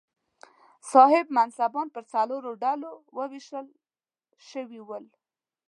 [0.91, 3.67] صاحب منصبان پر څلورو ډلو وېشل
[4.49, 5.05] شوي ول.